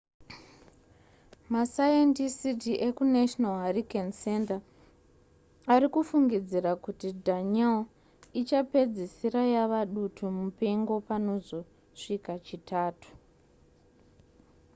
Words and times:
masayendisiti 1.53 2.71
ekunational 2.87 3.55
hurricane 3.63 4.13
center 4.23 4.59
ari 5.73 5.87
kufungidzira 5.93 6.71
kuti 6.83 7.07
danielle 7.25 7.89
ichapedzisira 8.41 9.41
yava 9.55 9.81
dutu 9.93 10.25
mupengo 10.39 10.95
panozosvika 11.07 12.33
chitatu 12.45 13.09